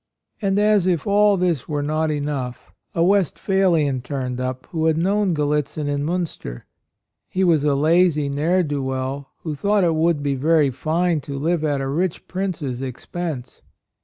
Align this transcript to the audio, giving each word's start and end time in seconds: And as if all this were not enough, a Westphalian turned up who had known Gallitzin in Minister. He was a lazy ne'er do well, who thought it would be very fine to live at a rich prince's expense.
And 0.41 0.57
as 0.57 0.87
if 0.87 1.05
all 1.05 1.37
this 1.37 1.69
were 1.69 1.83
not 1.83 2.09
enough, 2.09 2.73
a 2.95 3.03
Westphalian 3.03 4.01
turned 4.01 4.39
up 4.41 4.65
who 4.71 4.85
had 4.87 4.97
known 4.97 5.35
Gallitzin 5.35 5.87
in 5.87 6.03
Minister. 6.03 6.65
He 7.29 7.43
was 7.43 7.63
a 7.63 7.75
lazy 7.75 8.27
ne'er 8.27 8.63
do 8.63 8.81
well, 8.81 9.29
who 9.43 9.53
thought 9.53 9.83
it 9.83 9.93
would 9.93 10.23
be 10.23 10.33
very 10.33 10.71
fine 10.71 11.21
to 11.21 11.37
live 11.37 11.63
at 11.63 11.81
a 11.81 11.87
rich 11.87 12.27
prince's 12.27 12.81
expense. 12.81 13.61